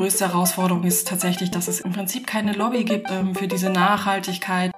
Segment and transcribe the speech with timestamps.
[0.00, 4.72] größte Herausforderung ist tatsächlich, dass es im Prinzip keine Lobby gibt ähm, für diese Nachhaltigkeit.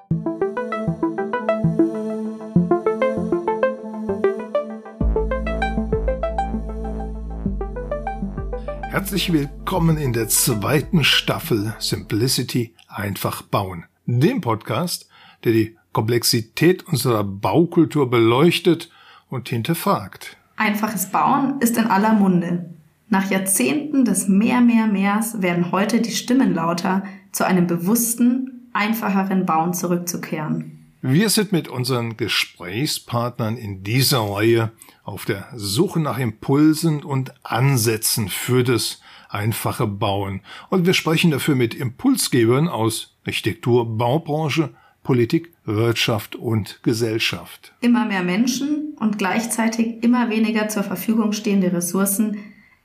[8.91, 13.85] Herzlich willkommen in der zweiten Staffel Simplicity einfach bauen.
[14.07, 15.09] Dem Podcast,
[15.45, 18.91] der die Komplexität unserer Baukultur beleuchtet
[19.29, 20.37] und hinterfragt.
[20.57, 22.82] Einfaches Bauen ist in aller Munde.
[23.13, 29.45] Nach Jahrzehnten des Mehr, Mehr, Mehrs werden heute die Stimmen lauter, zu einem bewussten, einfacheren
[29.45, 30.95] Bauen zurückzukehren.
[31.03, 34.73] Wir sind mit unseren Gesprächspartnern in dieser Reihe
[35.05, 40.41] auf der Suche nach Impulsen und Ansätzen für das einfache Bauen.
[40.71, 44.71] Und wir sprechen dafür mit Impulsgebern aus Architektur, Baubranche,
[45.03, 47.75] Politik, Wirtschaft und Gesellschaft.
[47.83, 52.39] Immer mehr Menschen und gleichzeitig immer weniger zur Verfügung stehende Ressourcen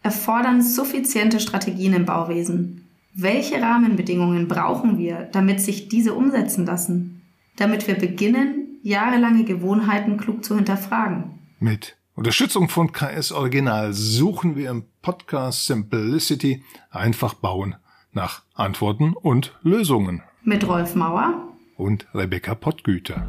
[0.08, 2.88] erfordern suffiziente Strategien im Bauwesen.
[3.14, 7.24] Welche Rahmenbedingungen brauchen wir, damit sich diese umsetzen lassen?
[7.58, 11.40] Damit wir beginnen, jahrelange Gewohnheiten klug zu hinterfragen.
[11.60, 17.76] Mit Unterstützung von KS Original suchen wir im Podcast Simplicity einfach bauen
[18.14, 20.24] nach Antworten und Lösungen.
[20.42, 23.28] Mit Rolf Mauer und Rebecca Pottgüter.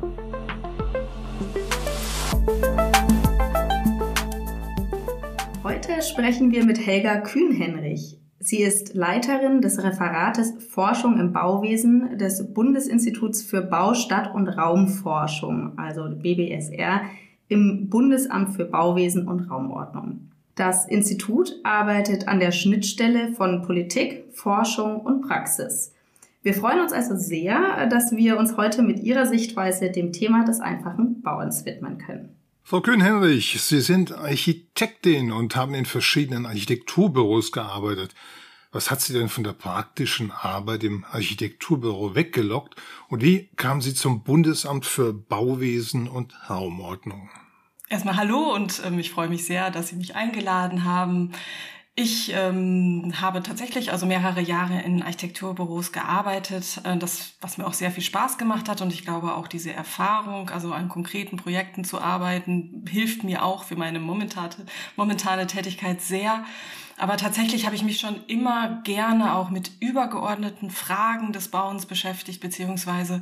[5.79, 8.19] Heute sprechen wir mit Helga Kühnhenrich.
[8.41, 15.79] Sie ist Leiterin des Referates Forschung im Bauwesen des Bundesinstituts für Bau, Stadt und Raumforschung,
[15.79, 17.03] also BBSR,
[17.47, 20.33] im Bundesamt für Bauwesen und Raumordnung.
[20.57, 25.95] Das Institut arbeitet an der Schnittstelle von Politik, Forschung und Praxis.
[26.42, 30.59] Wir freuen uns also sehr, dass wir uns heute mit Ihrer Sichtweise dem Thema des
[30.59, 32.38] einfachen Bauens widmen können.
[32.69, 38.14] Frau Kühn-Henrich, Sie sind Architektin und haben in verschiedenen Architekturbüros gearbeitet.
[38.72, 42.74] Was hat Sie denn von der praktischen Arbeit im Architekturbüro weggelockt
[43.08, 47.30] und wie kamen Sie zum Bundesamt für Bauwesen und Raumordnung?
[47.89, 51.33] Erstmal hallo und ähm, ich freue mich sehr, dass Sie mich eingeladen haben.
[52.01, 57.73] Ich ähm, habe tatsächlich also mehrere Jahre in Architekturbüros gearbeitet, äh, das, was mir auch
[57.73, 58.81] sehr viel Spaß gemacht hat.
[58.81, 63.64] Und ich glaube auch diese Erfahrung, also an konkreten Projekten zu arbeiten, hilft mir auch
[63.64, 64.55] für meine momentane,
[64.95, 66.45] momentane Tätigkeit sehr.
[66.98, 72.41] Aber tatsächlich habe ich mich schon immer gerne auch mit übergeordneten Fragen des Bauens beschäftigt,
[72.41, 73.20] beziehungsweise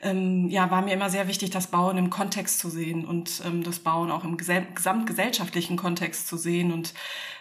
[0.00, 3.62] ähm, ja, war mir immer sehr wichtig, das Bauen im Kontext zu sehen und ähm,
[3.62, 6.72] das Bauen auch im gesamtgesellschaftlichen Kontext zu sehen.
[6.72, 6.94] Und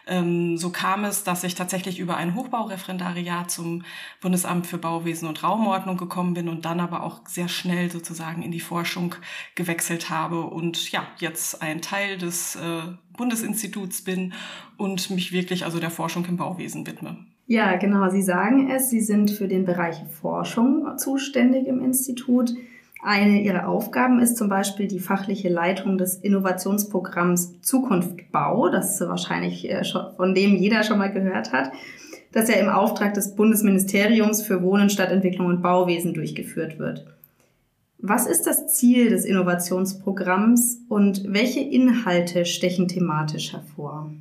[0.07, 3.83] ähm, so kam es, dass ich tatsächlich über ein Hochbaureferendariat zum
[4.19, 8.51] Bundesamt für Bauwesen und Raumordnung gekommen bin und dann aber auch sehr schnell sozusagen in
[8.51, 9.15] die Forschung
[9.55, 12.81] gewechselt habe und ja, jetzt ein Teil des äh,
[13.17, 14.33] Bundesinstituts bin
[14.77, 17.17] und mich wirklich also der Forschung im Bauwesen widme.
[17.47, 18.09] Ja, genau.
[18.09, 18.89] Sie sagen es.
[18.89, 22.53] Sie sind für den Bereich Forschung zuständig im Institut.
[23.01, 29.69] Eine ihrer Aufgaben ist zum Beispiel die fachliche Leitung des Innovationsprogramms Zukunft Bau, das wahrscheinlich
[29.69, 29.83] äh,
[30.15, 31.71] von dem jeder schon mal gehört hat,
[32.31, 37.16] das ja im Auftrag des Bundesministeriums für Wohnen, Stadtentwicklung und Bauwesen durchgeführt wird.
[37.99, 44.11] Was ist das Ziel des Innovationsprogramms und welche Inhalte stechen thematisch hervor?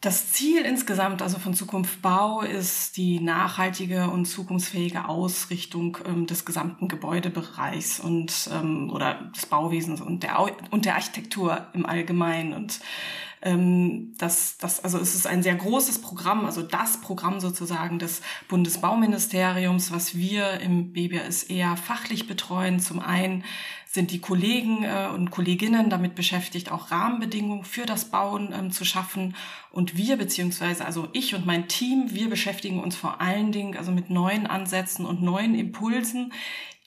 [0.00, 6.44] Das Ziel insgesamt, also von Zukunft Bau, ist die nachhaltige und zukunftsfähige Ausrichtung ähm, des
[6.44, 10.38] gesamten Gebäudebereichs und ähm, oder des Bauwesens und der
[10.70, 12.52] und der Architektur im Allgemeinen.
[12.52, 12.78] Und
[13.42, 18.22] ähm, das, das, also es ist ein sehr großes Programm, also das Programm sozusagen des
[18.48, 22.80] Bundesbauministeriums, was wir im BBSR fachlich betreuen.
[22.80, 23.44] Zum einen
[23.90, 28.84] sind die Kollegen äh, und Kolleginnen damit beschäftigt, auch Rahmenbedingungen für das Bauen ähm, zu
[28.84, 29.34] schaffen.
[29.70, 33.90] Und wir, beziehungsweise also ich und mein Team, wir beschäftigen uns vor allen Dingen also
[33.90, 36.32] mit neuen Ansätzen und neuen Impulsen,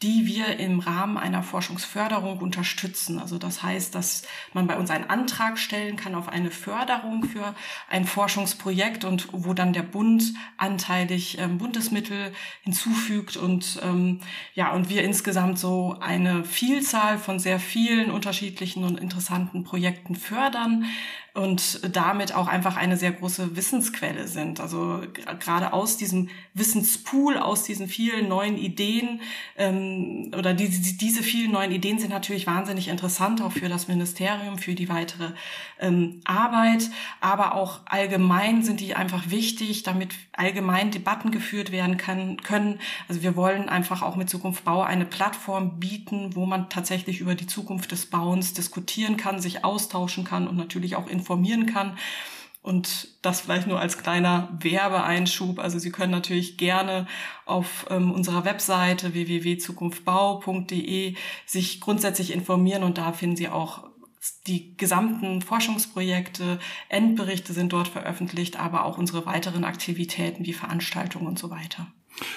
[0.01, 3.19] die wir im Rahmen einer Forschungsförderung unterstützen.
[3.19, 4.23] Also das heißt, dass
[4.53, 7.53] man bei uns einen Antrag stellen kann auf eine Förderung für
[7.87, 12.33] ein Forschungsprojekt und wo dann der Bund anteilig ähm, Bundesmittel
[12.63, 14.21] hinzufügt und ähm,
[14.55, 20.85] ja und wir insgesamt so eine Vielzahl von sehr vielen unterschiedlichen und interessanten Projekten fördern
[21.33, 24.59] und damit auch einfach eine sehr große Wissensquelle sind.
[24.59, 25.01] Also
[25.39, 29.21] gerade aus diesem Wissenspool, aus diesen vielen neuen Ideen
[29.55, 29.90] ähm,
[30.37, 34.75] oder die, diese vielen neuen Ideen sind natürlich wahnsinnig interessant auch für das Ministerium, für
[34.75, 35.31] die weitere
[35.79, 36.89] ähm, Arbeit,
[37.19, 42.79] aber auch allgemein sind die einfach wichtig, damit allgemein Debatten geführt werden kann, können.
[43.07, 47.35] Also wir wollen einfach auch mit Zukunft Bau eine Plattform bieten, wo man tatsächlich über
[47.35, 51.97] die Zukunft des Bauens diskutieren kann, sich austauschen kann und natürlich auch informieren kann.
[52.61, 55.57] Und das vielleicht nur als kleiner Werbeeinschub.
[55.57, 57.07] Also Sie können natürlich gerne
[57.45, 61.15] auf ähm, unserer Webseite www.zukunftbau.de
[61.47, 63.91] sich grundsätzlich informieren und da finden Sie auch
[64.45, 66.59] die gesamten Forschungsprojekte,
[66.89, 71.87] Endberichte sind dort veröffentlicht, aber auch unsere weiteren Aktivitäten wie Veranstaltungen und so weiter.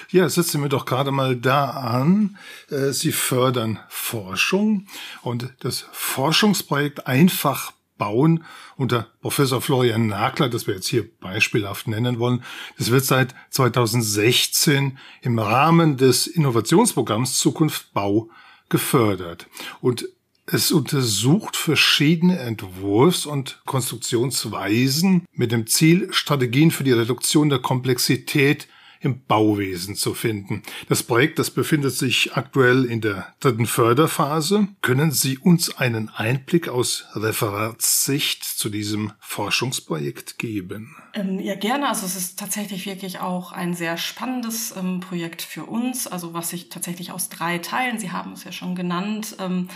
[0.09, 2.37] Ja, setzen wir doch gerade mal da an.
[2.69, 4.87] Äh, Sie fördern Forschung
[5.21, 8.43] und das Forschungsprojekt Einfach bauen
[8.75, 12.43] unter Professor Florian Nagler, das wir jetzt hier beispielhaft nennen wollen.
[12.77, 18.29] Das wird seit 2016 im Rahmen des Innovationsprogramms Zukunft Bau
[18.69, 19.47] gefördert.
[19.81, 20.07] Und
[20.47, 28.67] es untersucht verschiedene Entwurfs- und Konstruktionsweisen mit dem Ziel, Strategien für die Reduktion der Komplexität
[29.05, 30.63] im Bauwesen zu finden.
[30.89, 34.67] Das Projekt, das befindet sich aktuell in der dritten Förderphase.
[34.81, 40.95] Können Sie uns einen Einblick aus Referatssicht zu diesem Forschungsprojekt geben?
[41.17, 41.87] Ähm, ja, gerne.
[41.87, 46.49] Also es ist tatsächlich wirklich auch ein sehr spannendes ähm, Projekt für uns, also was
[46.49, 49.69] sich tatsächlich aus drei Teilen, Sie haben es ja schon genannt, ähm,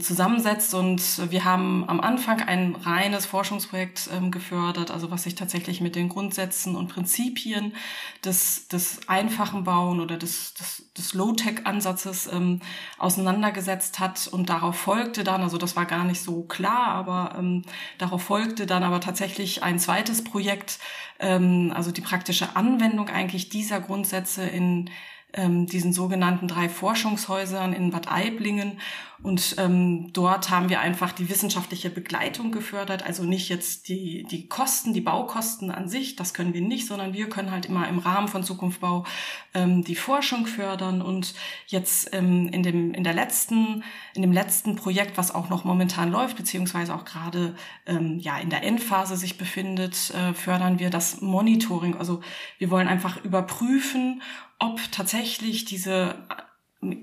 [0.00, 0.74] zusammensetzt.
[0.74, 5.96] Und wir haben am Anfang ein reines Forschungsprojekt ähm, gefördert, also was sich tatsächlich mit
[5.96, 7.74] den Grundsätzen und Prinzipien
[8.24, 12.60] des des, einfachen Bauen oder des, des, des Low-Tech-Ansatzes ähm,
[12.98, 17.62] auseinandergesetzt hat und darauf folgte dann, also das war gar nicht so klar, aber ähm,
[17.98, 20.75] darauf folgte dann aber tatsächlich ein zweites Projekt,
[21.18, 24.90] ähm, also die praktische Anwendung eigentlich dieser Grundsätze in
[25.32, 28.80] ähm, diesen sogenannten drei Forschungshäusern in Bad Aiblingen.
[29.22, 34.46] Und ähm, dort haben wir einfach die wissenschaftliche Begleitung gefördert, also nicht jetzt die, die
[34.46, 37.98] Kosten, die Baukosten an sich, das können wir nicht, sondern wir können halt immer im
[37.98, 39.04] Rahmen von Zukunftbau
[39.54, 41.00] ähm, die Forschung fördern.
[41.00, 41.34] Und
[41.66, 43.82] jetzt ähm, in, dem, in, der letzten,
[44.14, 48.50] in dem letzten Projekt, was auch noch momentan läuft, beziehungsweise auch gerade ähm, ja, in
[48.50, 51.96] der Endphase sich befindet, äh, fördern wir das Monitoring.
[51.96, 52.20] Also
[52.58, 54.20] wir wollen einfach überprüfen,
[54.58, 56.14] ob tatsächlich diese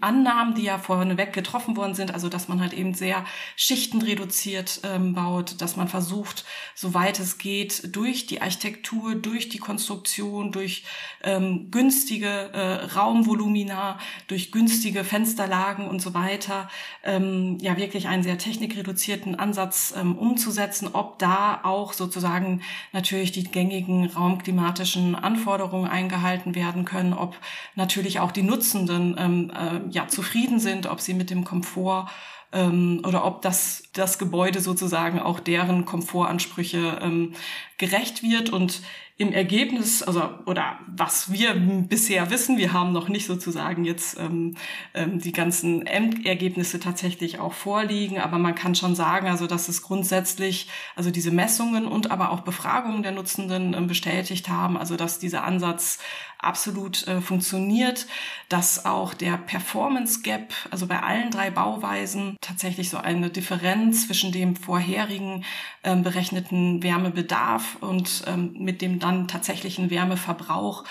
[0.02, 3.26] Annahmen, die ja vorneweg getroffen worden sind, also dass man halt eben sehr
[3.56, 10.52] schichtenreduziert ähm, baut, dass man versucht, soweit es geht, durch die Architektur, durch die Konstruktion,
[10.52, 10.86] durch
[11.24, 13.98] ähm, günstige äh, Raumvolumina,
[14.28, 16.70] durch günstige Fensterlagen und so weiter,
[17.04, 22.62] ähm, ja wirklich einen sehr technikreduzierten Ansatz ähm, umzusetzen, ob da auch sozusagen
[22.92, 27.36] natürlich die gängigen raumklimatischen Anforderungen eingehalten werden können, ob
[27.74, 32.10] natürlich auch die Nutzenden ähm, äh, ja, zufrieden sind, ob sie mit dem Komfort
[32.52, 37.34] ähm, oder ob das, das Gebäude sozusagen auch deren Komfortansprüche ähm,
[37.78, 38.50] gerecht wird.
[38.50, 38.82] Und
[39.16, 44.56] im Ergebnis, also oder was wir bisher wissen, wir haben noch nicht sozusagen jetzt ähm,
[44.96, 49.84] ähm, die ganzen Ergebnisse tatsächlich auch vorliegen, aber man kann schon sagen, also dass es
[49.84, 55.20] grundsätzlich, also diese Messungen und aber auch Befragungen der Nutzenden ähm, bestätigt haben, also dass
[55.20, 56.00] dieser Ansatz
[56.44, 58.08] absolut äh, funktioniert,
[58.50, 64.32] dass auch der Performance Gap, also bei allen drei Bauweisen tatsächlich so eine Differenz zwischen
[64.32, 65.46] dem vorherigen
[65.84, 70.84] ähm, berechneten Wärmebedarf und ähm, mit dem dann tatsächlichen Wärmeverbrauch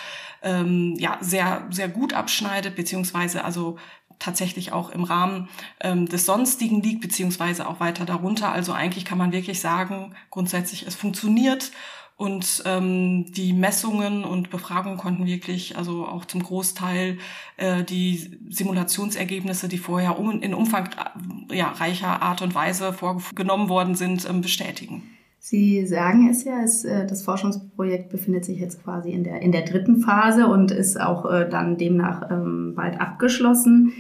[0.43, 3.79] ähm, ja sehr sehr gut abschneidet beziehungsweise also
[4.19, 5.49] tatsächlich auch im Rahmen
[5.81, 8.53] ähm, des Sonstigen liegt, beziehungsweise auch weiter darunter.
[8.53, 11.73] Also eigentlich kann man wirklich sagen, grundsätzlich es funktioniert
[12.17, 17.19] und ähm, die Messungen und Befragungen konnten wirklich, also auch zum Großteil,
[17.57, 24.29] äh, die Simulationsergebnisse, die vorher um, in umfangreicher ja, Art und Weise vorgenommen worden sind,
[24.29, 25.12] ähm, bestätigen.
[25.45, 29.51] Sie sagen es ja, es, äh, das Forschungsprojekt befindet sich jetzt quasi in der, in
[29.51, 33.93] der dritten Phase und ist auch äh, dann demnach ähm, bald abgeschlossen.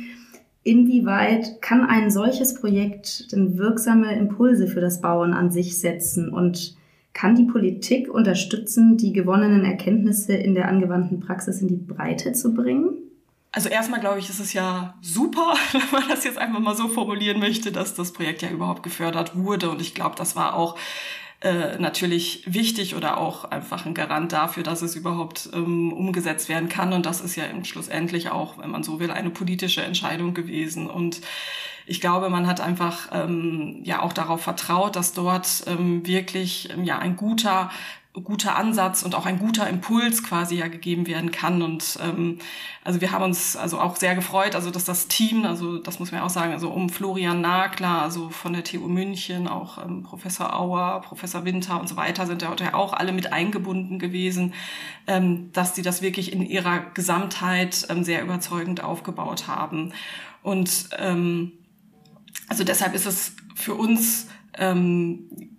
[0.62, 6.76] Inwieweit kann ein solches Projekt denn wirksame Impulse für das Bauen an sich setzen und
[7.12, 12.54] kann die Politik unterstützen, die gewonnenen Erkenntnisse in der angewandten Praxis in die Breite zu
[12.54, 12.90] bringen?
[13.50, 16.87] Also erstmal glaube ich, ist es ja super, wenn man das jetzt einfach mal so
[16.87, 19.70] formulieren möchte, dass das Projekt ja überhaupt gefördert wurde.
[19.70, 20.78] Und ich glaube, das war auch
[21.42, 26.68] äh, natürlich wichtig oder auch einfach ein Garant dafür, dass es überhaupt ähm, umgesetzt werden
[26.68, 26.92] kann.
[26.92, 30.88] Und das ist ja schlussendlich auch, wenn man so will, eine politische Entscheidung gewesen.
[30.88, 31.20] Und
[31.87, 36.84] ich glaube, man hat einfach ähm, ja auch darauf vertraut, dass dort ähm, wirklich ähm,
[36.84, 37.70] ja ein guter
[38.14, 41.62] guter Ansatz und auch ein guter Impuls quasi ja gegeben werden kann.
[41.62, 42.38] Und ähm,
[42.85, 46.12] also wir haben uns also auch sehr gefreut, also dass das Team, also das muss
[46.12, 50.54] man auch sagen, also um Florian Nagler, also von der TU München, auch ähm, Professor
[50.54, 54.52] Auer, Professor Winter und so weiter sind ja auch alle mit eingebunden gewesen,
[55.07, 59.95] ähm, dass die das wirklich in ihrer Gesamtheit ähm, sehr überzeugend aufgebaut haben.
[60.42, 61.52] Und ähm,
[62.47, 64.26] also deshalb ist es für uns
[64.59, 65.51] ähm,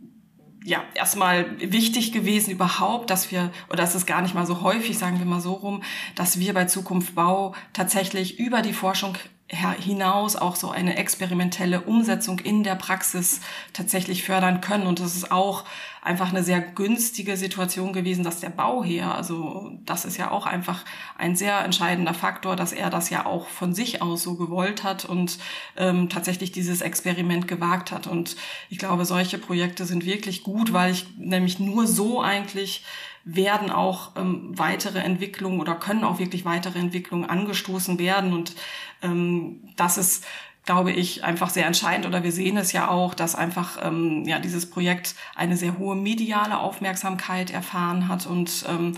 [0.64, 4.98] ja, erstmal wichtig gewesen überhaupt, dass wir, oder es ist gar nicht mal so häufig,
[4.98, 5.84] sagen wir mal so rum,
[6.16, 9.18] dass wir bei Zukunft Bau tatsächlich über die Forschung
[9.48, 13.42] hinaus auch so eine experimentelle Umsetzung in der Praxis
[13.74, 14.88] tatsächlich fördern können.
[14.88, 15.66] Und das ist auch
[16.04, 20.84] einfach eine sehr günstige Situation gewesen, dass der Bauherr, also das ist ja auch einfach
[21.18, 25.06] ein sehr entscheidender Faktor, dass er das ja auch von sich aus so gewollt hat
[25.06, 25.40] und
[25.78, 28.08] ähm, tatsächlich dieses Experiment gewagt hat.
[28.08, 28.36] Und
[28.70, 32.84] ich glaube, solche Projekte sind wirklich gut, weil ich nämlich nur so eigentlich
[33.26, 38.34] werden auch ähm, weitere Entwicklungen oder können auch wirklich weitere Entwicklungen angestoßen werden.
[38.34, 38.56] Und
[39.02, 40.26] ähm, das ist
[40.66, 44.40] glaube ich, einfach sehr entscheidend oder wir sehen es ja auch, dass einfach ähm, ja
[44.40, 48.96] dieses Projekt eine sehr hohe mediale Aufmerksamkeit erfahren hat und ähm,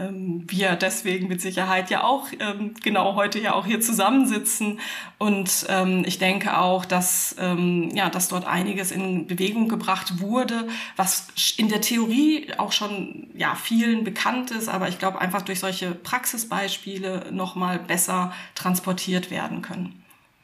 [0.00, 4.80] ähm, wir deswegen mit Sicherheit ja auch ähm, genau heute ja auch hier zusammensitzen.
[5.18, 10.68] Und ähm, ich denke auch, dass, ähm, ja, dass dort einiges in Bewegung gebracht wurde,
[10.96, 15.60] was in der Theorie auch schon ja, vielen bekannt ist, aber ich glaube einfach durch
[15.60, 19.99] solche Praxisbeispiele nochmal besser transportiert werden können.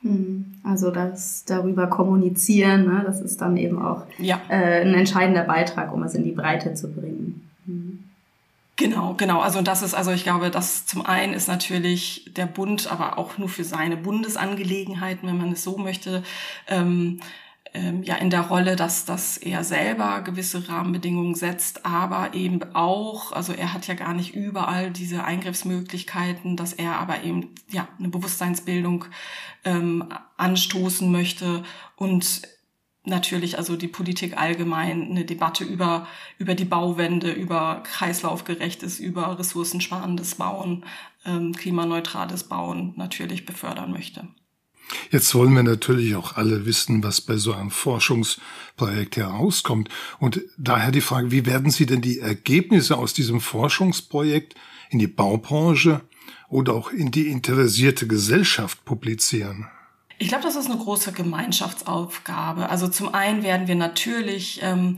[0.06, 4.40] Hm, also das darüber kommunizieren, ne, das ist dann eben auch ja.
[4.48, 7.42] äh, ein entscheidender Beitrag, um es in die Breite zu bringen.
[8.76, 9.40] Genau, genau.
[9.40, 13.38] Also das ist, also ich glaube, das zum einen ist natürlich der Bund, aber auch
[13.38, 16.22] nur für seine Bundesangelegenheiten, wenn man es so möchte,
[16.68, 17.20] ähm,
[17.76, 23.32] ähm, ja in der Rolle, dass, dass er selber gewisse Rahmenbedingungen setzt, aber eben auch,
[23.32, 28.08] also er hat ja gar nicht überall diese Eingriffsmöglichkeiten, dass er aber eben ja eine
[28.08, 29.04] Bewusstseinsbildung
[29.64, 31.64] ähm, anstoßen möchte
[31.96, 32.42] und
[33.04, 40.36] natürlich also die Politik allgemein eine Debatte über, über die Bauwende, über kreislaufgerechtes, über ressourcensparendes
[40.36, 40.84] Bauen,
[41.26, 44.28] ähm, klimaneutrales Bauen natürlich befördern möchte.
[45.10, 49.88] Jetzt wollen wir natürlich auch alle wissen, was bei so einem Forschungsprojekt herauskommt.
[50.18, 54.54] Und daher die Frage, wie werden Sie denn die Ergebnisse aus diesem Forschungsprojekt
[54.90, 56.02] in die Baubranche
[56.48, 59.68] oder auch in die interessierte Gesellschaft publizieren?
[60.18, 62.70] Ich glaube, das ist eine große Gemeinschaftsaufgabe.
[62.70, 64.96] Also zum einen werden wir natürlich ähm,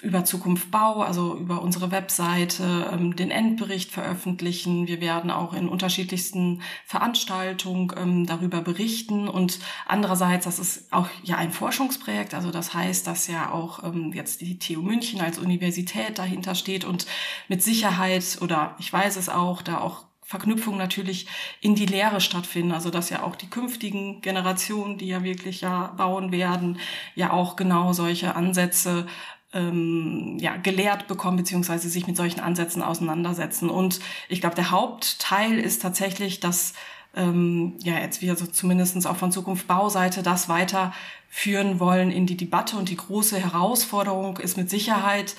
[0.00, 4.86] über Zukunft Bau, also über unsere Webseite, ähm, den Endbericht veröffentlichen.
[4.86, 9.28] Wir werden auch in unterschiedlichsten Veranstaltungen ähm, darüber berichten.
[9.28, 12.32] Und andererseits, das ist auch ja ein Forschungsprojekt.
[12.34, 16.84] Also das heißt, dass ja auch ähm, jetzt die TU München als Universität dahinter steht
[16.84, 17.06] und
[17.48, 21.26] mit Sicherheit oder ich weiß es auch, da auch Verknüpfung natürlich
[21.60, 22.70] in die Lehre stattfinden.
[22.70, 26.78] Also dass ja auch die künftigen Generationen, die ja wirklich ja bauen werden,
[27.16, 29.08] ja auch genau solche Ansätze
[29.52, 33.68] ähm, ja, gelehrt bekommen, beziehungsweise sich mit solchen Ansätzen auseinandersetzen.
[33.68, 36.74] Und ich glaube, der Hauptteil ist tatsächlich, dass
[37.16, 42.36] ähm, ja jetzt wir so zumindestens auch von Zukunft Bauseite das weiterführen wollen in die
[42.36, 42.76] Debatte.
[42.76, 45.34] Und die große Herausforderung ist mit Sicherheit,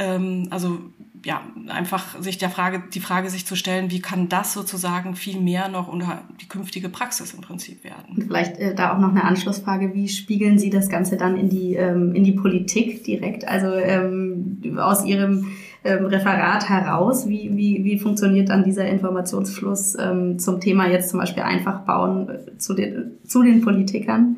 [0.00, 0.78] ähm, also
[1.24, 5.38] ja, einfach sich der Frage, die Frage sich zu stellen, wie kann das sozusagen viel
[5.38, 8.16] mehr noch unter die künftige Praxis im Prinzip werden?
[8.16, 11.50] Und vielleicht äh, da auch noch eine Anschlussfrage, wie spiegeln Sie das Ganze dann in
[11.50, 15.52] die, ähm, in die Politik direkt, also ähm, aus Ihrem
[15.84, 17.28] ähm, Referat heraus?
[17.28, 22.28] Wie, wie, wie funktioniert dann dieser Informationsfluss ähm, zum Thema jetzt zum Beispiel einfach bauen
[22.28, 24.36] äh, zu, den, zu den Politikern?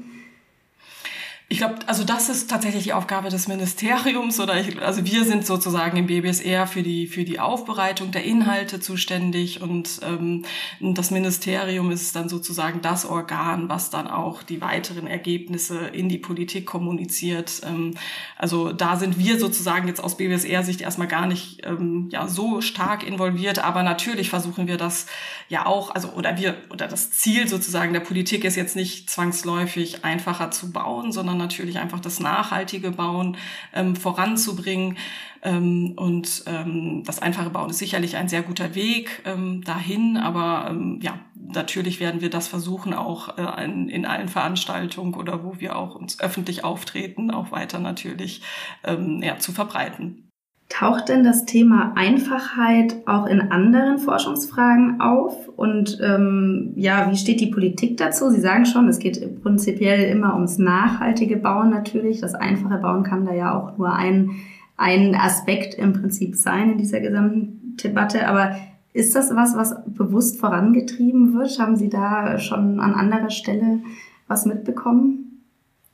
[1.52, 5.44] Ich glaube, also das ist tatsächlich die Aufgabe des Ministeriums oder ich, also wir sind
[5.44, 10.46] sozusagen im BBSR für die für die Aufbereitung der Inhalte zuständig und ähm,
[10.80, 16.16] das Ministerium ist dann sozusagen das Organ, was dann auch die weiteren Ergebnisse in die
[16.16, 17.60] Politik kommuniziert.
[17.66, 17.96] Ähm,
[18.38, 23.06] also da sind wir sozusagen jetzt aus BBSR-Sicht erstmal gar nicht ähm, ja so stark
[23.06, 25.04] involviert, aber natürlich versuchen wir das
[25.50, 30.02] ja auch, also oder wir oder das Ziel sozusagen der Politik ist jetzt nicht zwangsläufig
[30.02, 33.36] einfacher zu bauen, sondern natürlich einfach das nachhaltige Bauen
[33.74, 34.96] ähm, voranzubringen.
[35.42, 40.68] Ähm, und ähm, das einfache Bauen ist sicherlich ein sehr guter Weg ähm, dahin, aber
[40.70, 45.58] ähm, ja, natürlich werden wir das versuchen, auch äh, in, in allen Veranstaltungen oder wo
[45.58, 48.42] wir auch uns öffentlich auftreten, auch weiter natürlich
[48.84, 50.31] ähm, ja, zu verbreiten.
[50.72, 55.50] Taucht denn das Thema Einfachheit auch in anderen Forschungsfragen auf?
[55.54, 58.30] Und ähm, ja, wie steht die Politik dazu?
[58.30, 62.22] Sie sagen schon, es geht prinzipiell immer ums nachhaltige Bauen natürlich.
[62.22, 64.30] Das einfache Bauen kann da ja auch nur ein,
[64.78, 68.26] ein Aspekt im Prinzip sein in dieser gesamten Debatte.
[68.26, 68.56] Aber
[68.94, 71.58] ist das was, was bewusst vorangetrieben wird?
[71.58, 73.80] Haben Sie da schon an anderer Stelle
[74.26, 75.21] was mitbekommen?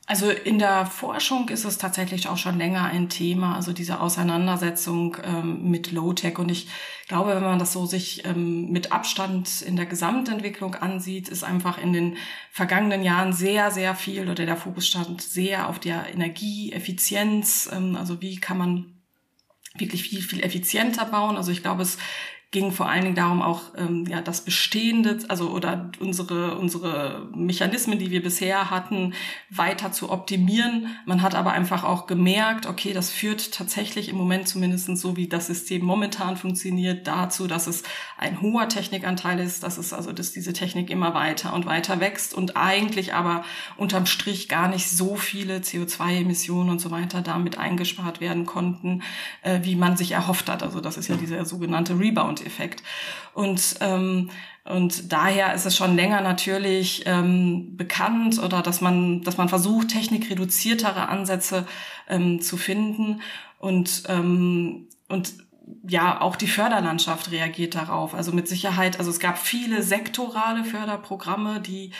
[0.09, 5.17] Also in der Forschung ist es tatsächlich auch schon länger ein Thema, also diese Auseinandersetzung
[5.23, 6.39] ähm, mit Low-Tech.
[6.39, 6.67] Und ich
[7.07, 11.77] glaube, wenn man das so sich ähm, mit Abstand in der Gesamtentwicklung ansieht, ist einfach
[11.77, 12.17] in den
[12.49, 17.69] vergangenen Jahren sehr, sehr viel oder der Fokus stand sehr auf der Energieeffizienz.
[17.71, 18.85] Ähm, also wie kann man
[19.77, 21.37] wirklich viel, viel effizienter bauen.
[21.37, 21.99] Also ich glaube, es
[22.51, 27.99] ging vor allen Dingen darum, auch ähm, ja das Bestehende, also oder unsere unsere Mechanismen,
[27.99, 29.13] die wir bisher hatten,
[29.51, 30.87] weiter zu optimieren.
[31.05, 35.27] Man hat aber einfach auch gemerkt, okay, das führt tatsächlich im Moment zumindest so, wie
[35.27, 37.83] das System momentan funktioniert, dazu, dass es
[38.17, 42.33] ein hoher Technikanteil ist, dass es also dass diese Technik immer weiter und weiter wächst
[42.33, 43.43] und eigentlich aber
[43.77, 49.03] unterm Strich gar nicht so viele CO2-Emissionen und so weiter damit eingespart werden konnten,
[49.43, 50.63] äh, wie man sich erhofft hat.
[50.63, 52.83] Also das ist ja dieser sogenannte Rebound Effekt.
[53.33, 54.29] Und ähm,
[54.65, 59.89] und daher ist es schon länger natürlich ähm, bekannt oder dass man, dass man versucht,
[59.89, 61.65] technikreduziertere Ansätze
[62.07, 63.21] ähm, zu finden
[63.57, 65.33] und ähm, und
[65.87, 68.13] ja, auch die Förderlandschaft reagiert darauf.
[68.13, 71.91] Also mit Sicherheit, also es gab viele sektorale Förderprogramme, die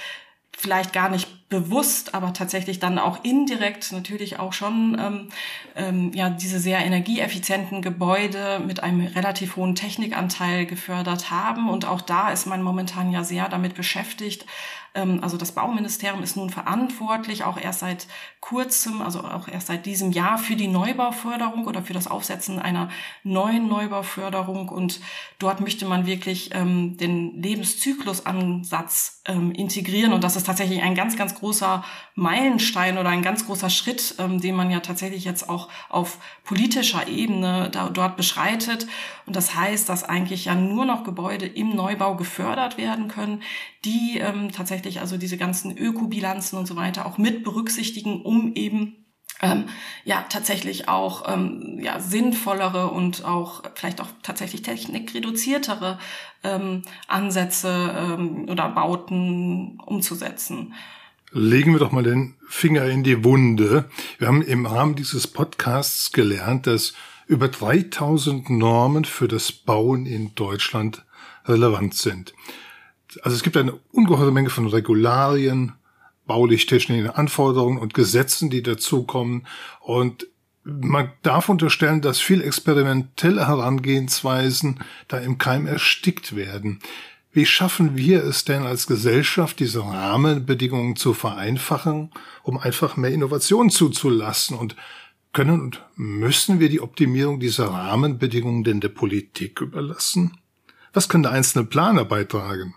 [0.55, 5.29] vielleicht gar nicht bewusst, aber tatsächlich dann auch indirekt natürlich auch schon ähm,
[5.75, 12.01] ähm, ja diese sehr energieeffizienten Gebäude mit einem relativ hohen Technikanteil gefördert haben und auch
[12.01, 14.45] da ist man momentan ja sehr damit beschäftigt,
[14.93, 18.07] ähm, also das Bauministerium ist nun verantwortlich, auch erst seit
[18.39, 22.89] kurzem, also auch erst seit diesem Jahr für die Neubauförderung oder für das Aufsetzen einer
[23.23, 24.69] neuen Neubauförderung.
[24.69, 25.01] Und
[25.37, 30.13] dort möchte man wirklich ähm, den Lebenszyklusansatz ähm, integrieren.
[30.13, 31.83] Und das ist tatsächlich ein ganz, ganz großer
[32.15, 37.07] Meilenstein oder ein ganz großer Schritt, ähm, den man ja tatsächlich jetzt auch auf politischer
[37.07, 38.87] Ebene da, dort beschreitet.
[39.25, 43.41] Und das heißt, dass eigentlich ja nur noch Gebäude im Neubau gefördert werden können,
[43.85, 48.99] die ähm, tatsächlich also diese ganzen Ökobilanzen und so weiter auch mit berücksichtigen, um eben
[49.41, 49.65] ähm,
[50.03, 55.99] ja tatsächlich auch ähm, ja sinnvollere und auch vielleicht auch tatsächlich technikreduziertere
[56.43, 60.73] ähm, Ansätze ähm, oder Bauten umzusetzen.
[61.31, 63.89] Legen wir doch mal den Finger in die Wunde.
[64.17, 66.93] Wir haben im Rahmen dieses Podcasts gelernt, dass
[67.27, 71.05] über 3000 Normen für das Bauen in Deutschland
[71.45, 72.33] relevant sind
[73.23, 75.73] also es gibt eine ungeheure Menge von Regularien,
[76.25, 79.47] baulich-technischen Anforderungen und Gesetzen, die dazukommen.
[79.79, 80.27] Und
[80.63, 86.79] man darf unterstellen, dass viel experimentelle Herangehensweisen da im Keim erstickt werden.
[87.31, 92.11] Wie schaffen wir es denn als Gesellschaft, diese Rahmenbedingungen zu vereinfachen,
[92.43, 94.57] um einfach mehr Innovation zuzulassen?
[94.57, 94.75] Und
[95.31, 100.37] können und müssen wir die Optimierung dieser Rahmenbedingungen denn der Politik überlassen?
[100.93, 102.73] Was kann der einzelne Planer beitragen?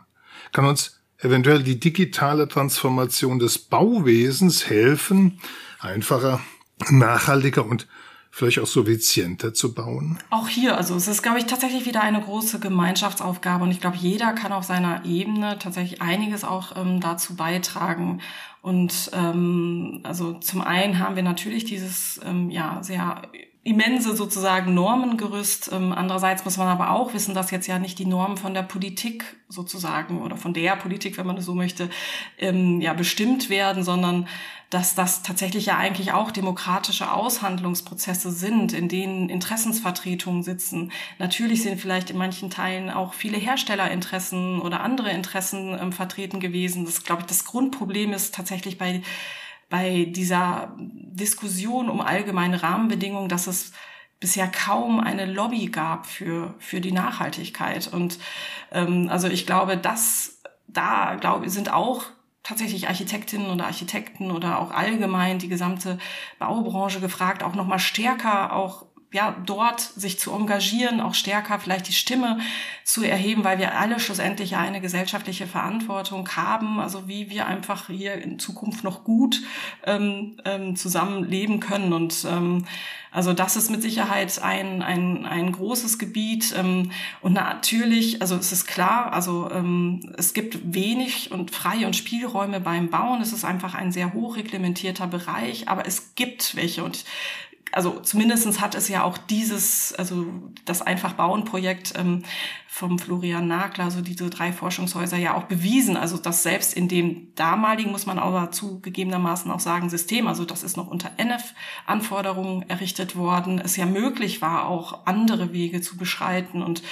[0.52, 5.40] kann uns eventuell die digitale Transformation des Bauwesens helfen,
[5.80, 6.40] einfacher,
[6.90, 7.88] nachhaltiger und
[8.34, 10.18] vielleicht auch suffizienter zu bauen?
[10.30, 13.98] Auch hier, also es ist, glaube ich, tatsächlich wieder eine große Gemeinschaftsaufgabe und ich glaube,
[13.98, 18.22] jeder kann auf seiner Ebene tatsächlich einiges auch ähm, dazu beitragen.
[18.62, 23.22] Und ähm, also zum einen haben wir natürlich dieses ähm, ja sehr
[23.64, 25.70] immense sozusagen Normengerüst.
[25.72, 28.62] Ähm, andererseits muss man aber auch wissen, dass jetzt ja nicht die Normen von der
[28.62, 31.88] Politik sozusagen oder von der Politik, wenn man es so möchte,
[32.38, 34.26] ähm, ja bestimmt werden, sondern
[34.72, 40.90] dass das tatsächlich ja eigentlich auch demokratische Aushandlungsprozesse sind, in denen Interessensvertretungen sitzen.
[41.18, 46.84] Natürlich sind vielleicht in manchen Teilen auch viele Herstellerinteressen oder andere Interessen ähm, vertreten gewesen.
[46.86, 49.02] Das glaube ich, das Grundproblem ist tatsächlich bei
[49.72, 53.72] bei dieser Diskussion um allgemeine Rahmenbedingungen, dass es
[54.20, 57.90] bisher kaum eine Lobby gab für, für die Nachhaltigkeit.
[57.90, 58.18] Und
[58.70, 62.04] ähm, also ich glaube, dass da glaube sind auch
[62.42, 65.96] tatsächlich Architektinnen oder Architekten oder auch allgemein die gesamte
[66.38, 71.92] Baubranche gefragt, auch nochmal stärker auch ja, dort sich zu engagieren, auch stärker vielleicht die
[71.92, 72.38] Stimme
[72.84, 78.14] zu erheben, weil wir alle schlussendlich eine gesellschaftliche Verantwortung haben, also wie wir einfach hier
[78.14, 79.42] in Zukunft noch gut
[79.84, 81.92] ähm, ähm, zusammenleben können.
[81.92, 82.64] Und ähm,
[83.10, 86.54] also das ist mit Sicherheit ein, ein, ein großes Gebiet.
[86.58, 91.94] Ähm, und natürlich, also es ist klar, also ähm, es gibt wenig und freie und
[91.94, 93.20] Spielräume beim Bauen.
[93.20, 96.82] Es ist einfach ein sehr hochreglementierter Bereich, aber es gibt welche.
[96.82, 97.04] Und
[97.72, 100.26] also zumindestens hat es ja auch dieses, also
[100.64, 102.22] das Einfach-Bauen-Projekt ähm,
[102.68, 107.34] vom Florian Nagler, also diese drei Forschungshäuser ja auch bewiesen, also dass selbst in dem
[107.34, 113.16] damaligen, muss man aber zugegebenermaßen auch sagen, System, also das ist noch unter NF-Anforderungen errichtet
[113.16, 116.62] worden, es ja möglich war, auch andere Wege zu beschreiten.
[116.62, 116.82] Und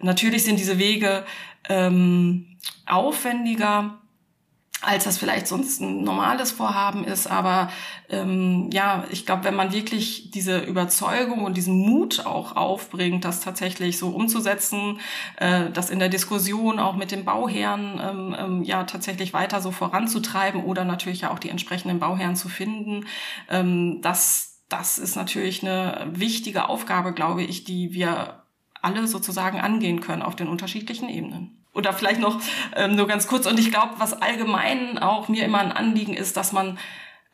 [0.00, 1.24] natürlich sind diese Wege
[1.68, 3.98] ähm, aufwendiger,
[4.82, 7.26] als das vielleicht sonst ein normales Vorhaben ist.
[7.26, 7.70] Aber
[8.08, 13.40] ähm, ja, ich glaube, wenn man wirklich diese Überzeugung und diesen Mut auch aufbringt, das
[13.40, 15.00] tatsächlich so umzusetzen,
[15.36, 19.70] äh, das in der Diskussion auch mit den Bauherren ähm, ähm, ja tatsächlich weiter so
[19.70, 23.06] voranzutreiben oder natürlich ja auch die entsprechenden Bauherren zu finden,
[23.50, 28.42] ähm, das das ist natürlich eine wichtige Aufgabe, glaube ich, die wir
[28.82, 32.40] alle sozusagen angehen können auf den unterschiedlichen Ebenen oder vielleicht noch
[32.74, 33.46] ähm, nur ganz kurz.
[33.46, 36.78] Und ich glaube, was allgemein auch mir immer ein Anliegen ist, dass man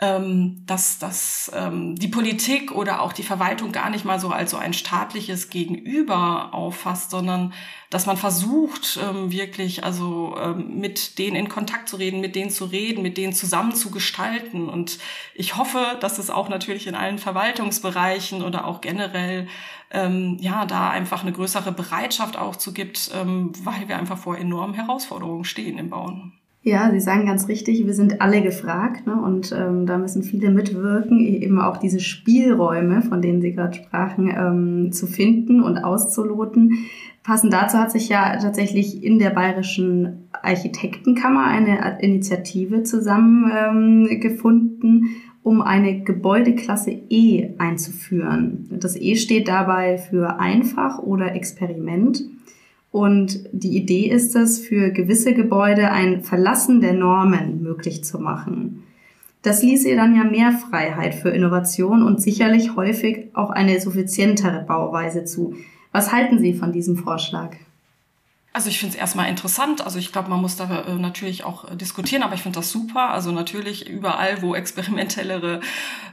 [0.03, 4.51] ähm, dass, dass ähm, die Politik oder auch die Verwaltung gar nicht mal so als
[4.51, 7.55] so ein staatliches Gegenüber auffasst, sondern
[7.89, 12.51] dass man versucht, ähm, wirklich also ähm, mit denen in Kontakt zu reden, mit denen
[12.51, 14.69] zu reden, mit denen zusammen zu gestalten.
[14.69, 14.99] Und
[15.37, 19.47] ich hoffe, dass es auch natürlich in allen Verwaltungsbereichen oder auch generell
[19.93, 24.37] ähm, ja da einfach eine größere Bereitschaft auch zu gibt, ähm, weil wir einfach vor
[24.37, 26.33] enormen Herausforderungen stehen im Bauen.
[26.65, 29.21] Ja, Sie sagen ganz richtig, wir sind alle gefragt ne?
[29.21, 33.75] und ähm, da müssen viele mitwirken, e-, eben auch diese Spielräume, von denen Sie gerade
[33.75, 36.87] sprachen, ähm, zu finden und auszuloten.
[37.25, 45.09] Passend dazu hat sich ja tatsächlich in der Bayerischen Architektenkammer eine Initiative zusammengefunden, ähm,
[45.43, 48.69] um eine Gebäudeklasse E einzuführen.
[48.71, 52.23] Das E steht dabei für einfach oder Experiment.
[52.93, 58.83] Und die Idee ist es, für gewisse Gebäude ein Verlassen der Normen möglich zu machen.
[59.41, 65.25] Das ließe dann ja mehr Freiheit für Innovation und sicherlich häufig auch eine suffizientere Bauweise
[65.25, 65.55] zu.
[65.91, 67.57] Was halten Sie von diesem Vorschlag?
[68.55, 69.81] Also ich finde es erstmal interessant.
[69.83, 72.71] Also ich glaube, man muss da äh, natürlich auch äh, diskutieren, aber ich finde das
[72.71, 73.09] super.
[73.09, 75.61] Also natürlich überall, wo experimentellere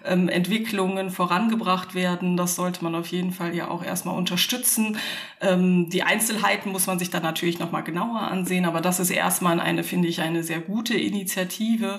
[0.06, 4.98] ähm, Entwicklungen vorangebracht werden, das sollte man auf jeden Fall ja auch erstmal unterstützen.
[5.42, 9.60] Ähm, die Einzelheiten muss man sich dann natürlich nochmal genauer ansehen, aber das ist erstmal
[9.60, 11.98] eine, finde ich, eine sehr gute Initiative.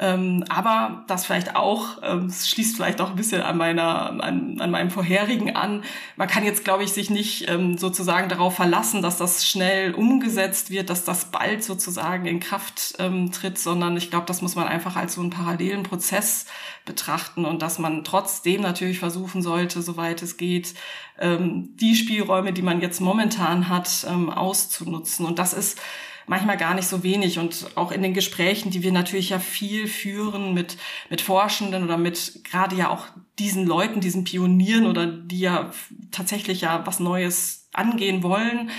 [0.00, 4.56] Ähm, aber das vielleicht auch, ähm, es schließt vielleicht auch ein bisschen an meiner, an,
[4.58, 5.84] an meinem vorherigen an.
[6.16, 9.94] Man kann jetzt, glaube ich, sich nicht ähm, sozusagen darauf verlassen, dass das schnell schnell
[9.94, 14.54] umgesetzt wird, dass das bald sozusagen in Kraft ähm, tritt, sondern ich glaube, das muss
[14.54, 16.46] man einfach als so einen parallelen Prozess
[16.86, 20.74] betrachten und dass man trotzdem natürlich versuchen sollte, soweit es geht,
[21.18, 25.26] ähm, die Spielräume, die man jetzt momentan hat, ähm, auszunutzen.
[25.26, 25.78] Und das ist
[26.26, 27.38] manchmal gar nicht so wenig.
[27.38, 30.78] Und auch in den Gesprächen, die wir natürlich ja viel führen mit,
[31.10, 33.06] mit Forschenden oder mit gerade ja auch
[33.38, 35.70] diesen Leuten, diesen Pionieren oder die ja
[36.12, 38.70] tatsächlich ja was Neues angehen wollen,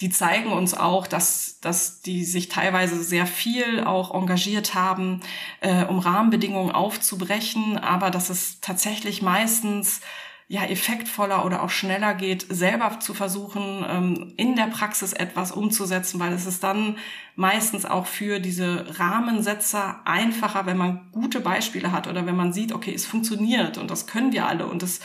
[0.00, 5.20] die zeigen uns auch, dass, dass die sich teilweise sehr viel auch engagiert haben,
[5.60, 10.00] äh, um Rahmenbedingungen aufzubrechen, aber dass es tatsächlich meistens
[10.48, 16.18] ja effektvoller oder auch schneller geht, selber zu versuchen, ähm, in der Praxis etwas umzusetzen,
[16.18, 16.96] weil es ist dann
[17.36, 22.72] meistens auch für diese Rahmensetzer einfacher, wenn man gute Beispiele hat oder wenn man sieht,
[22.72, 25.00] okay, es funktioniert und das können wir alle und es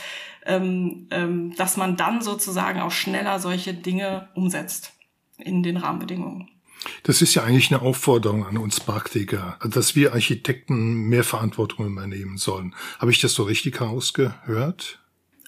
[0.46, 4.92] ähm, ähm, dass man dann sozusagen auch schneller solche Dinge umsetzt
[5.38, 6.50] in den Rahmenbedingungen.
[7.02, 12.36] Das ist ja eigentlich eine Aufforderung an uns Praktiker, dass wir Architekten mehr Verantwortung übernehmen
[12.36, 12.74] sollen.
[12.98, 15.00] Habe ich das so richtig herausgehört?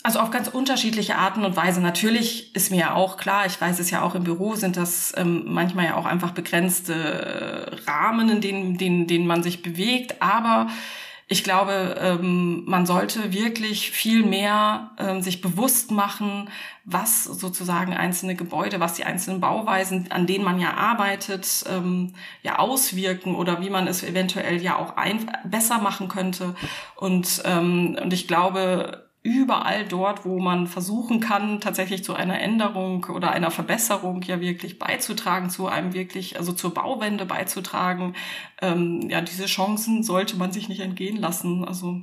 [0.07, 1.81] Also auf ganz unterschiedliche Arten und Weise.
[1.81, 5.13] Natürlich ist mir ja auch klar, ich weiß es ja auch im Büro, sind das
[5.17, 10.23] ähm, manchmal ja auch einfach begrenzte äh, Rahmen, in denen, denen, denen man sich bewegt.
[10.23, 10.69] Aber
[11.27, 16.51] ich glaube, ähm, man sollte wirklich viel mehr ähm, sich bewusst machen,
[16.85, 22.15] was sozusagen einzelne Gebäude, was die einzelnen Bauweisen, an denen man ja arbeitet, ähm,
[22.45, 26.55] ja auswirken oder wie man es eventuell ja auch ein besser machen könnte.
[26.95, 33.07] Und, ähm, und ich glaube, überall dort, wo man versuchen kann, tatsächlich zu einer Änderung
[33.07, 38.15] oder einer Verbesserung ja wirklich beizutragen, zu einem wirklich, also zur Bauwende beizutragen.
[38.63, 41.65] Ähm, ja, diese Chancen sollte man sich nicht entgehen lassen.
[41.65, 42.03] Also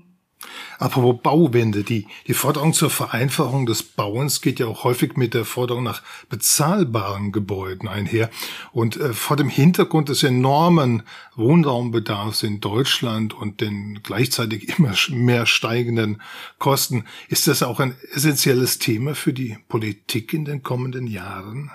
[0.80, 5.46] Apropos Bauwende, die, die Forderung zur Vereinfachung des Bauens geht ja auch häufig mit der
[5.46, 8.30] Forderung nach bezahlbaren Gebäuden einher.
[8.72, 11.04] Und äh, vor dem Hintergrund des enormen
[11.36, 16.22] Wohnraumbedarfs in Deutschland und den gleichzeitig immer mehr steigenden
[16.60, 21.72] Kosten ist das auch ein essentielles Thema für die Politik in den kommenden Jahren.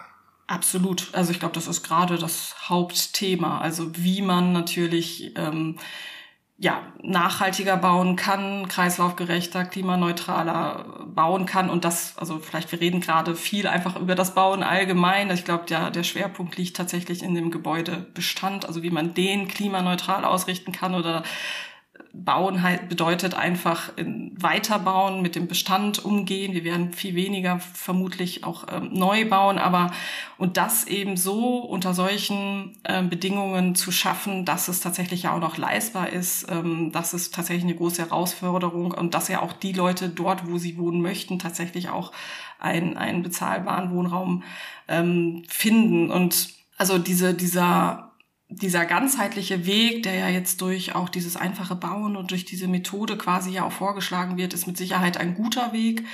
[0.49, 1.09] Absolut.
[1.13, 3.61] Also ich glaube, das ist gerade das Hauptthema.
[3.61, 5.77] Also wie man natürlich ähm,
[6.61, 13.37] ja, nachhaltiger bauen kann, kreislaufgerechter, klimaneutraler bauen kann und das, also vielleicht wir reden gerade
[13.37, 15.31] viel einfach über das Bauen allgemein.
[15.31, 20.25] Ich glaube, der, der Schwerpunkt liegt tatsächlich in dem Gebäudebestand, also wie man den klimaneutral
[20.25, 21.23] ausrichten kann oder
[22.25, 26.53] Bauen halt bedeutet einfach weiterbauen, mit dem Bestand umgehen.
[26.53, 29.93] Wir werden viel weniger vermutlich auch ähm, neu bauen, aber
[30.37, 35.41] und das eben so unter solchen äh, Bedingungen zu schaffen, dass es tatsächlich ja auch
[35.41, 39.73] noch leistbar ist, ähm, das ist tatsächlich eine große Herausforderung und dass ja auch die
[39.73, 42.13] Leute dort, wo sie wohnen möchten, tatsächlich auch
[42.59, 44.43] einen, einen bezahlbaren Wohnraum
[44.89, 46.11] ähm, finden.
[46.11, 48.08] Und also diese, dieser
[48.51, 53.19] dieser ganzheitliche Weg, der ja jetzt durch auch dieses einfache Bauen und durch diese Methode
[53.19, 56.05] quasi ja auch vorgeschlagen wird, ist mit Sicherheit ein guter Weg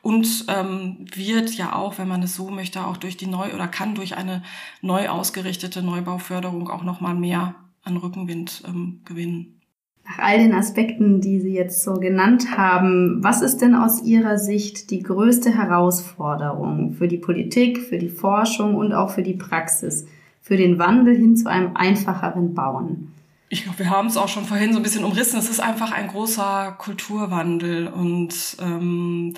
[0.00, 3.66] und ähm, wird ja auch, wenn man es so möchte, auch durch die neu oder
[3.66, 4.42] kann durch eine
[4.82, 9.60] neu ausgerichtete Neubauförderung auch noch mal mehr an Rückenwind ähm, gewinnen.
[10.04, 14.38] Nach all den Aspekten, die Sie jetzt so genannt haben, was ist denn aus Ihrer
[14.38, 20.06] Sicht die größte Herausforderung für die Politik, für die Forschung und auch für die Praxis?
[20.50, 23.14] Für den Wandel hin zu einem einfacheren Bauen?
[23.50, 25.38] Ich glaube, wir haben es auch schon vorhin so ein bisschen umrissen.
[25.38, 29.34] Es ist einfach ein großer Kulturwandel und ähm,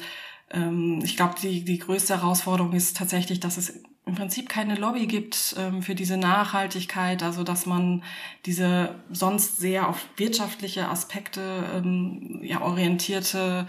[0.51, 5.07] ähm, ich glaube, die, die größte Herausforderung ist tatsächlich, dass es im Prinzip keine Lobby
[5.07, 8.03] gibt ähm, für diese Nachhaltigkeit, also dass man
[8.46, 11.42] diese sonst sehr auf wirtschaftliche Aspekte
[11.75, 13.66] ähm, ja, orientierte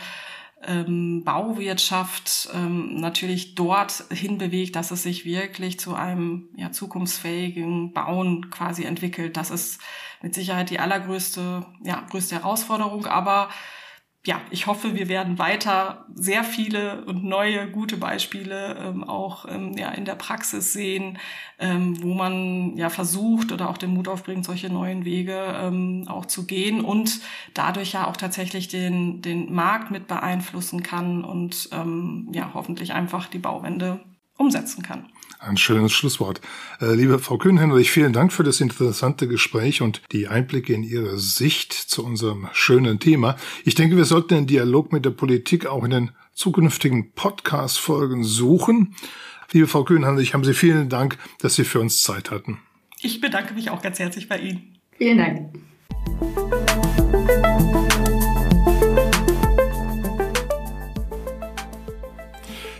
[0.67, 8.49] ähm, Bauwirtschaft ähm, natürlich dort hinbewegt, dass es sich wirklich zu einem ja, zukunftsfähigen Bauen
[8.49, 9.38] quasi entwickelt.
[9.38, 9.82] Das ist
[10.21, 13.06] mit Sicherheit die allergrößte, ja, größte Herausforderung.
[13.06, 13.49] Aber
[14.25, 19.77] ja, ich hoffe, wir werden weiter sehr viele und neue gute Beispiele ähm, auch ähm,
[19.77, 21.17] ja, in der Praxis sehen,
[21.59, 26.25] ähm, wo man ja versucht oder auch den Mut aufbringt, solche neuen Wege ähm, auch
[26.25, 27.19] zu gehen und
[27.53, 33.27] dadurch ja auch tatsächlich den, den Markt mit beeinflussen kann und ähm, ja, hoffentlich einfach
[33.27, 33.99] die Bauwende
[34.43, 35.08] umsetzen kann.
[35.39, 36.39] Ein schönes Schlusswort.
[36.79, 41.17] Äh, liebe Frau Kühnhenrich, vielen Dank für das interessante Gespräch und die Einblicke in Ihre
[41.19, 43.36] Sicht zu unserem schönen Thema.
[43.65, 48.95] Ich denke, wir sollten den Dialog mit der Politik auch in den zukünftigen Podcast-Folgen suchen.
[49.51, 52.60] Liebe Frau Kühnhenrich, haben Sie vielen Dank, dass Sie für uns Zeit hatten.
[53.01, 54.77] Ich bedanke mich auch ganz herzlich bei Ihnen.
[54.97, 56.62] Vielen Dank.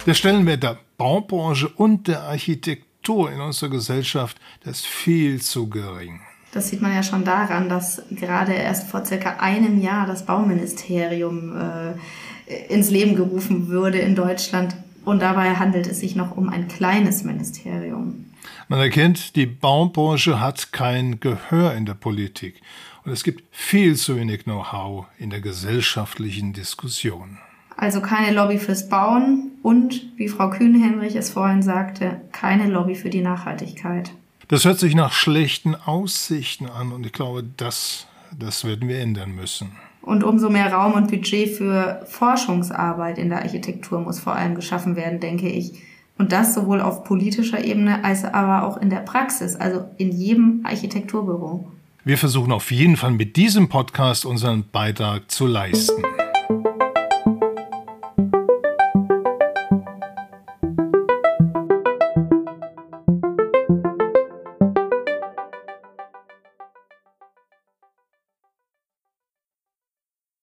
[0.06, 6.20] Der Stellenwert der Baubranche und der Architektur in unserer Gesellschaft, das ist viel zu gering.
[6.52, 11.56] Das sieht man ja schon daran, dass gerade erst vor circa einem Jahr das Bauministerium
[11.56, 14.76] äh, ins Leben gerufen würde in Deutschland.
[15.06, 18.26] Und dabei handelt es sich noch um ein kleines Ministerium.
[18.68, 22.62] Man erkennt, die Baubranche hat kein Gehör in der Politik.
[23.06, 27.38] Und es gibt viel zu wenig Know-how in der gesellschaftlichen Diskussion.
[27.78, 33.10] Also keine Lobby fürs Bauen und, wie Frau Kühn-Henrich es vorhin sagte, keine Lobby für
[33.10, 34.12] die Nachhaltigkeit.
[34.50, 38.06] Das hört sich nach schlechten Aussichten an und ich glaube, das,
[38.38, 39.72] das werden wir ändern müssen.
[40.02, 44.98] Und umso mehr Raum und Budget für Forschungsarbeit in der Architektur muss vor allem geschaffen
[44.98, 45.82] werden, denke ich.
[46.18, 50.60] Und das sowohl auf politischer Ebene als aber auch in der Praxis, also in jedem
[50.66, 51.72] Architekturbüro.
[52.04, 56.04] Wir versuchen auf jeden Fall mit diesem Podcast unseren Beitrag zu leisten.